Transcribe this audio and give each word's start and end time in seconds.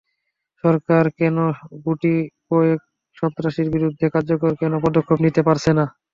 সরকার 0.63 1.03
কেন 1.19 1.37
গুটি 1.83 2.13
কয়েক 2.49 2.79
সন্ত্রাসীর 3.17 3.67
বিরুদ্ধে 3.75 4.05
কার্যকর 4.15 4.51
কোনো 4.61 4.77
পদক্ষেপ 4.85 5.19
নিতে 5.25 5.41
পারছে 5.47 5.71
না। 5.73 5.85